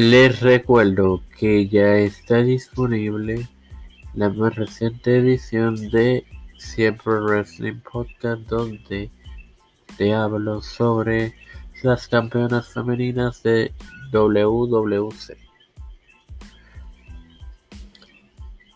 Les 0.00 0.38
recuerdo 0.38 1.24
que 1.36 1.66
ya 1.66 1.96
está 1.96 2.36
disponible 2.36 3.48
la 4.14 4.28
más 4.28 4.54
reciente 4.54 5.18
edición 5.18 5.90
de 5.90 6.24
Siempre 6.56 7.14
Wrestling 7.14 7.80
Podcast 7.80 8.42
donde 8.42 9.10
te 9.96 10.14
hablo 10.14 10.62
sobre 10.62 11.34
las 11.82 12.06
campeonas 12.06 12.72
femeninas 12.72 13.42
de 13.42 13.72
WWC. 14.12 15.36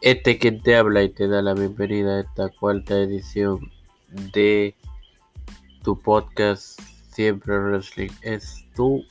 Este 0.00 0.38
quien 0.38 0.60
te 0.60 0.74
habla 0.74 1.04
y 1.04 1.08
te 1.08 1.28
da 1.28 1.40
la 1.40 1.54
bienvenida 1.54 2.16
a 2.16 2.20
esta 2.22 2.48
cuarta 2.48 2.98
edición 2.98 3.70
de 4.34 4.74
tu 5.84 5.96
podcast 5.96 6.80
Siempre 7.12 7.60
Wrestling 7.60 8.10
es 8.22 8.66
tu 8.74 9.04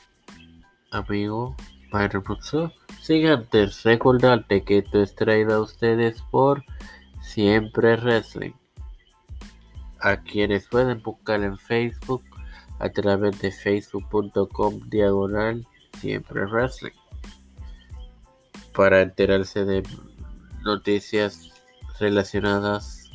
amigo 0.92 1.56
Antes 1.94 3.84
recordarte 3.84 4.64
que 4.64 4.78
esto 4.78 5.02
es 5.02 5.14
traído 5.14 5.56
a 5.56 5.62
ustedes 5.62 6.22
por 6.32 6.64
Siempre 7.22 7.98
Wrestling. 7.98 8.54
A 10.00 10.18
quienes 10.18 10.68
pueden 10.68 11.02
buscar 11.02 11.44
en 11.44 11.58
Facebook 11.58 12.24
a 12.80 12.90
través 12.90 13.40
de 13.42 13.52
facebook.com 13.52 14.80
diagonal 14.90 15.68
Siempre 16.00 16.46
Wrestling. 16.46 16.96
Para 18.74 19.02
enterarse 19.02 19.66
de 19.66 19.84
noticias 20.64 21.52
relacionadas 22.00 23.12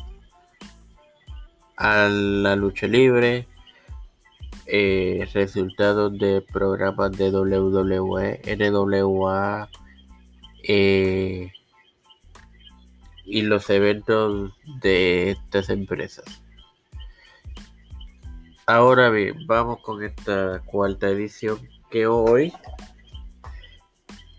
a 1.79 2.09
la 2.09 2.55
lucha 2.57 2.87
libre, 2.87 3.49
eh, 4.67 5.29
resultados 5.33 6.19
de 6.19 6.41
programas 6.41 7.13
de 7.13 7.31
WWE, 7.31 8.41
NWA 8.57 9.69
eh, 10.65 11.53
y 13.25 13.43
los 13.43 13.71
eventos 13.71 14.53
de 14.81 15.31
estas 15.31 15.71
empresas. 15.71 16.25
Ahora 18.67 19.11
bien, 19.11 19.47
vamos 19.47 19.79
con 19.83 20.03
esta 20.03 20.61
cuarta 20.65 21.09
edición 21.09 21.61
que 21.89 22.09
hoy 22.09 22.53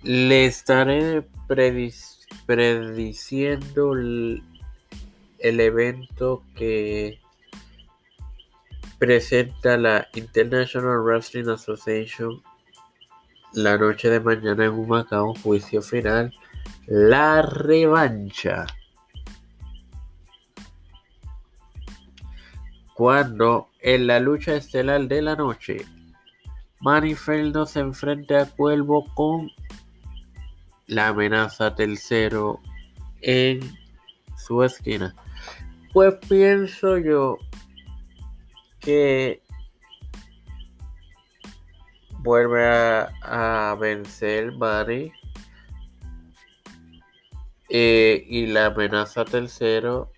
le 0.03 0.45
estaré 0.45 1.25
prediciendo 1.47 3.95
el 3.95 4.43
evento 5.39 6.43
que 6.53 7.21
presenta 8.99 9.77
la 9.77 10.07
International 10.13 11.01
Wrestling 11.03 11.49
Association 11.49 12.41
la 13.53 13.77
noche 13.77 14.09
de 14.09 14.19
mañana 14.19 14.65
en 14.65 14.73
un 14.73 15.35
juicio 15.41 15.81
final, 15.81 16.33
la 16.85 17.41
revancha. 17.41 18.67
Cuando 22.93 23.69
en 23.81 24.07
la 24.07 24.19
lucha 24.19 24.55
estelar 24.55 25.07
de 25.07 25.21
la 25.21 25.35
noche, 25.35 25.85
Manifeldo 26.81 27.65
se 27.65 27.79
enfrenta 27.79 28.41
a 28.41 28.45
Cuervo 28.45 29.05
con 29.15 29.49
la 30.87 31.09
amenaza 31.09 31.75
tercero 31.75 32.59
en 33.21 33.59
su 34.35 34.63
esquina. 34.63 35.15
Pues 35.93 36.15
pienso 36.27 36.97
yo 36.97 37.37
que 38.87 39.41
vuelve 42.19 42.63
a, 43.21 43.75
vencer 43.77 44.53
Manny 44.53 45.11
eh, 47.67 48.23
y 48.29 48.45
la 48.45 48.67
amenaza 48.67 49.25
tercero 49.25 50.13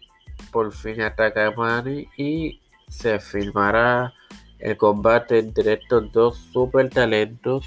por 0.51 0.71
fin 0.71 1.01
ataca 1.01 1.47
a 1.47 1.51
Manny 1.51 2.07
y 2.15 2.61
se 2.87 3.19
filmará 3.19 4.13
el 4.59 4.77
combate 4.77 5.39
entre 5.39 5.73
estos 5.73 6.11
dos 6.11 6.37
super 6.37 6.91
talentos 6.91 7.65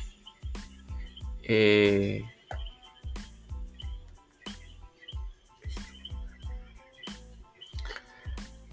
eh, 1.43 2.23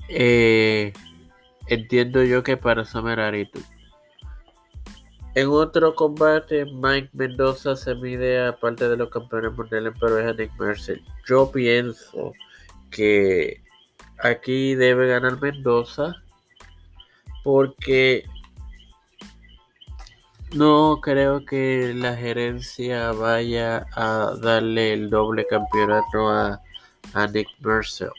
eh, 0.09 0.94
Entiendo 1.69 2.24
yo 2.24 2.41
que 2.41 2.57
para 2.57 2.84
Summer 2.84 3.47
En 5.35 5.47
otro 5.50 5.94
combate, 5.94 6.66
Mike 6.66 7.12
Mendoza 7.13 7.75
se 7.75 7.94
mide 7.94 8.47
a 8.47 8.57
parte 8.57 8.90
de 8.90 8.97
los 8.97 9.09
campeones 9.09 9.56
mundiales 9.56 9.94
en 9.94 10.00
pareja 10.00 10.34
Nick 10.34 10.52
Mercer. 10.59 11.00
Yo 11.28 11.52
pienso 11.52 12.34
que 12.90 13.62
aquí 14.24 14.74
debe 14.74 15.08
ganar 15.08 15.40
Mendoza 15.40 16.16
porque 17.44 18.25
no 20.56 21.00
creo 21.03 21.46
que 21.46 21.94
la 21.96 22.16
gerencia 22.16 23.12
vaya 23.12 23.85
a 23.96 24.34
darle 24.41 24.94
el 24.94 25.12
doble 25.12 25.46
campeonato 25.46 26.29
a, 26.29 26.59
a 27.13 27.28
Nick 27.28 27.47
Mercer. 27.59 28.09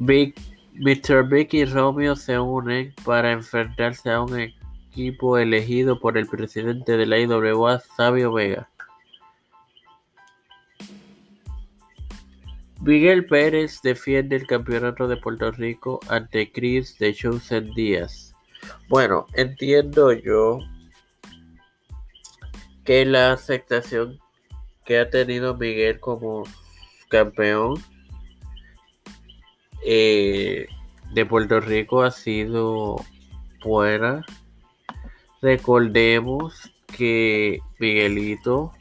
Mr. 0.00 1.28
Big 1.28 1.48
y 1.52 1.64
Romeo 1.66 2.16
se 2.16 2.38
unen 2.38 2.94
para 3.04 3.32
enfrentarse 3.32 4.10
a 4.10 4.22
un 4.22 4.40
equipo 4.90 5.36
elegido 5.36 6.00
por 6.00 6.16
el 6.16 6.26
presidente 6.26 6.96
de 6.96 7.06
la 7.06 7.18
IWA, 7.18 7.80
Sabio 7.80 8.32
Vega. 8.32 8.70
Miguel 12.80 13.26
Pérez 13.26 13.82
defiende 13.82 14.36
el 14.36 14.46
campeonato 14.46 15.06
de 15.06 15.18
Puerto 15.18 15.50
Rico 15.52 16.00
ante 16.08 16.50
Chris 16.50 16.98
de 16.98 17.12
Chosen 17.12 17.74
Díaz. 17.74 18.34
Bueno, 18.88 19.26
entiendo 19.34 20.12
yo 20.12 20.60
que 22.84 23.04
la 23.04 23.32
aceptación 23.32 24.18
que 24.86 24.98
ha 24.98 25.10
tenido 25.10 25.58
Miguel 25.58 26.00
como 26.00 26.44
campeón 27.10 27.74
eh, 29.84 30.66
de 31.12 31.26
Puerto 31.26 31.60
Rico 31.60 32.02
ha 32.02 32.10
sido 32.10 32.96
buena. 33.64 34.24
Recordemos 35.42 36.72
que 36.86 37.60
Miguelito 37.78 38.72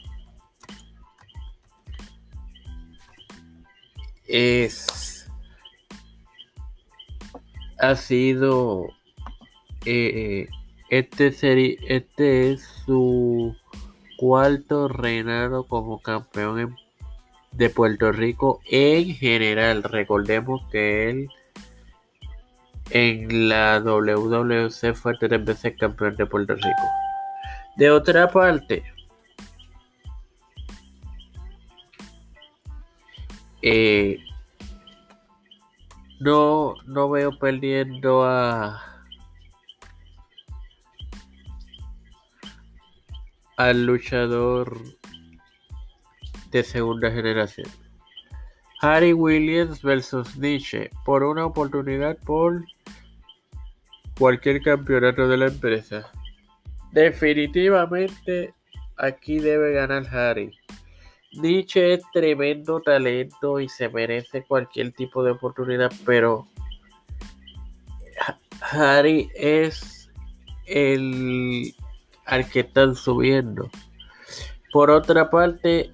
es 4.28 5.30
ha 7.80 7.96
sido 7.96 8.90
eh, 9.86 10.48
este 10.90 11.28
este 11.88 12.52
es 12.52 12.62
su 12.86 13.56
cuarto 14.18 14.88
reinado 14.90 15.66
como 15.66 16.02
campeón 16.02 16.59
en 16.59 16.76
de 17.52 17.70
Puerto 17.70 18.12
Rico 18.12 18.62
en 18.70 19.16
general. 19.16 19.84
Recordemos 19.84 20.62
que 20.72 21.10
él 21.10 21.30
en 22.92 23.50
la 23.50 23.80
WWC 23.80 24.94
fue 24.94 25.18
tres 25.20 25.44
veces 25.44 25.76
campeón 25.78 26.16
de 26.16 26.26
Puerto 26.26 26.56
Rico. 26.56 26.70
De 27.78 27.92
otra 27.92 28.30
parte, 28.30 28.84
eh, 33.62 34.20
no, 36.20 36.76
no 36.85 37.09
veo 37.09 37.38
perdiendo 37.38 38.23
a 38.26 38.84
al 43.56 43.85
luchador 43.85 44.98
de 46.51 46.63
segunda 46.63 47.11
generación. 47.11 47.67
Harry 48.81 49.13
Williams 49.13 49.81
versus 49.81 50.37
Nietzsche 50.37 50.90
por 51.03 51.23
una 51.23 51.46
oportunidad 51.46 52.17
por 52.19 52.63
cualquier 54.17 54.61
campeonato 54.61 55.28
de 55.28 55.37
la 55.37 55.47
empresa. 55.47 56.09
Definitivamente 56.91 58.53
aquí 58.97 59.40
debe 59.40 59.73
ganar 59.73 60.07
Harry. 60.16 60.51
Nietzsche 61.34 61.93
es 61.93 62.03
tremendo 62.11 62.81
talento 62.81 63.59
y 63.59 63.69
se 63.69 63.90
merece 63.90 64.43
cualquier 64.43 64.91
tipo 64.93 65.23
de 65.23 65.31
oportunidad, 65.31 65.91
pero 66.05 66.47
Harry 68.61 69.29
es 69.35 70.09
el 70.66 71.73
al 72.25 72.49
que 72.49 72.61
están 72.61 72.96
subiendo. 72.96 73.69
Por 74.72 74.91
otra 74.91 75.29
parte, 75.29 75.91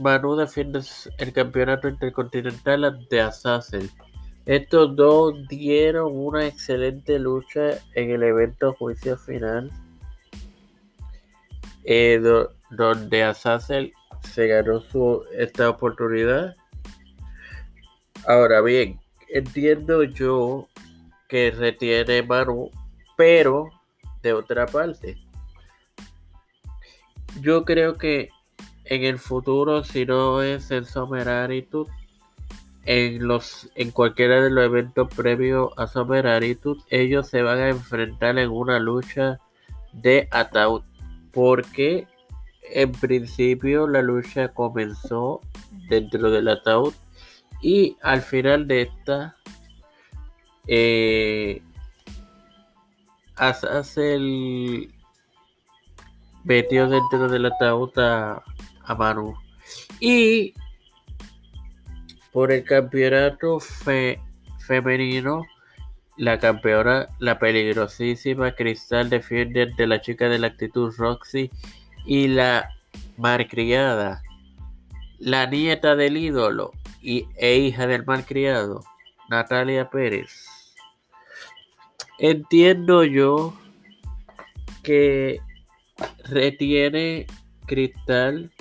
Manu 0.00 0.36
defiende 0.36 0.80
el 1.18 1.32
campeonato 1.32 1.88
intercontinental 1.88 2.84
ante 2.84 3.20
Assassin. 3.20 3.90
Estos 4.46 4.94
dos 4.96 5.48
dieron 5.48 6.10
una 6.12 6.46
excelente 6.46 7.18
lucha 7.18 7.78
en 7.94 8.10
el 8.10 8.22
evento 8.22 8.74
juicio 8.74 9.16
final. 9.16 9.70
eh, 11.84 12.20
donde 12.70 13.22
Azazel 13.22 13.92
se 14.22 14.48
ganó 14.48 14.80
su, 14.80 15.22
esta 15.36 15.68
oportunidad. 15.68 16.56
Ahora 18.26 18.62
bien, 18.62 19.00
entiendo 19.28 20.02
yo 20.02 20.66
que 21.28 21.50
retiene 21.50 22.22
Manu, 22.22 22.70
pero 23.16 23.68
de 24.22 24.32
otra 24.32 24.66
parte, 24.66 25.18
yo 27.40 27.64
creo 27.64 27.98
que 27.98 28.30
en 28.84 29.04
el 29.04 29.18
futuro, 29.18 29.84
si 29.84 30.04
no 30.06 30.42
es 30.42 30.70
en 30.70 30.84
Summer 30.84 31.28
en 32.86 33.26
los 33.26 33.70
en 33.76 33.90
cualquiera 33.90 34.42
de 34.42 34.50
los 34.50 34.64
eventos 34.64 35.08
previos 35.14 35.70
a 35.76 35.86
Summer 35.86 36.26
ellos 36.90 37.28
se 37.28 37.42
van 37.42 37.58
a 37.58 37.68
enfrentar 37.70 38.38
en 38.38 38.50
una 38.50 38.78
lucha 38.78 39.38
de 39.92 40.28
ataúd. 40.30 40.82
Porque 41.32 42.06
en 42.62 42.92
principio 42.92 43.88
la 43.88 44.02
lucha 44.02 44.48
comenzó 44.48 45.40
dentro 45.88 46.30
del 46.30 46.48
ataúd 46.48 46.94
y 47.60 47.96
al 48.02 48.22
final 48.22 48.68
de 48.68 48.82
esta 48.82 49.36
eh, 50.66 51.62
metió 56.44 56.88
dentro 56.88 57.28
del 57.28 57.46
ataúd 57.46 57.98
a, 57.98 58.42
a 58.84 58.94
Manu 58.94 59.34
y 60.00 60.54
por 62.32 62.52
el 62.52 62.64
campeonato 62.64 63.58
femenino 64.66 65.44
la 66.16 66.38
campeona, 66.38 67.08
la 67.18 67.38
peligrosísima 67.38 68.52
Cristal 68.54 69.10
defiende 69.10 69.66
de 69.66 69.86
la 69.86 70.00
chica 70.00 70.28
de 70.28 70.38
la 70.38 70.48
actitud 70.48 70.94
Roxy 70.96 71.50
y 72.06 72.28
la 72.28 72.70
malcriada, 73.16 74.22
la 75.18 75.46
nieta 75.46 75.96
del 75.96 76.16
ídolo 76.16 76.72
y, 77.00 77.26
e 77.36 77.56
hija 77.56 77.86
del 77.86 78.04
malcriado, 78.04 78.84
Natalia 79.28 79.90
Pérez. 79.90 80.74
Entiendo 82.18 83.02
yo 83.04 83.54
que 84.84 85.40
retiene 86.24 87.26
Cristal 87.66 88.52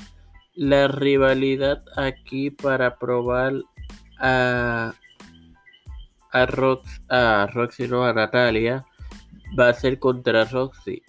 la 0.56 0.88
rivalidad 0.88 1.84
aquí 1.98 2.52
para 2.52 2.98
probar 2.98 3.54
a 4.20 4.94
a, 6.34 6.46
Rox, 6.48 7.02
a 7.10 7.48
Roxy, 7.54 7.88
no 7.88 8.04
a 8.04 8.12
Natalia, 8.12 8.86
va 9.58 9.70
a 9.70 9.74
ser 9.74 10.00
contra 10.00 10.46
Roxy. 10.46 11.02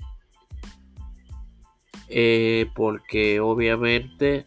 Eh, 2.09 2.71
porque 2.75 3.41
obviamente 3.41 4.47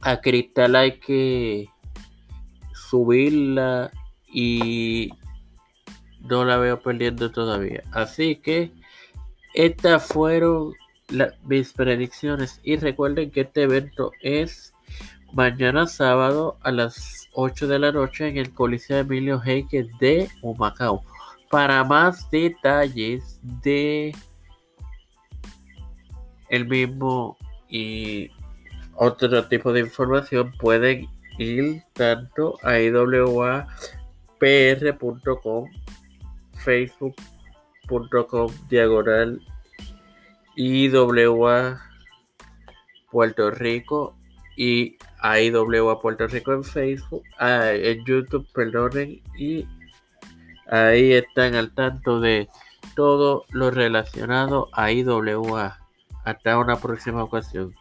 a 0.00 0.20
Cristal 0.20 0.74
hay 0.76 0.98
que 0.98 1.68
subirla 2.74 3.90
y 4.30 5.10
no 6.20 6.44
la 6.44 6.58
veo 6.58 6.82
perdiendo 6.82 7.30
todavía. 7.30 7.84
Así 7.92 8.36
que 8.36 8.72
estas 9.54 10.06
fueron 10.06 10.74
mis 11.44 11.72
predicciones 11.72 12.60
y 12.62 12.76
recuerden 12.76 13.30
que 13.30 13.42
este 13.42 13.62
evento 13.62 14.12
es 14.20 14.74
mañana 15.32 15.86
sábado 15.86 16.58
a 16.62 16.70
las 16.70 17.28
8 17.32 17.66
de 17.68 17.78
la 17.78 17.92
noche 17.92 18.28
en 18.28 18.36
el 18.36 18.52
Coliseo 18.52 18.98
Emilio 18.98 19.40
Heike 19.40 19.86
de 20.00 20.28
Humacao. 20.42 21.02
Para 21.50 21.84
más 21.84 22.30
detalles 22.30 23.40
de 23.62 24.14
el 26.48 26.66
mismo 26.66 27.36
y 27.68 28.30
otro 28.94 29.46
tipo 29.46 29.72
de 29.72 29.80
información 29.80 30.52
pueden 30.58 31.08
ir 31.38 31.82
tanto 31.92 32.58
a 32.62 32.78
iwapr.com, 32.80 33.68
facebook.com 37.84 38.50
diagonal 38.68 39.40
iwa 40.56 41.80
Puerto 43.10 43.50
Rico 43.50 44.14
y 44.56 44.96
IWA 45.22 46.00
Puerto 46.00 46.26
Rico 46.26 46.52
en 46.52 46.64
Facebook, 46.64 47.22
ah, 47.38 47.70
en 47.72 48.04
YouTube, 48.04 48.46
perdonen, 48.52 49.22
y 49.36 49.66
ahí 50.68 51.12
están 51.12 51.54
al 51.54 51.72
tanto 51.74 52.20
de 52.20 52.48
todo 52.94 53.44
lo 53.50 53.70
relacionado 53.70 54.68
a 54.72 54.92
IWA. 54.92 55.78
Hasta 56.24 56.58
una 56.58 56.76
próxima 56.76 57.22
ocasión. 57.22 57.74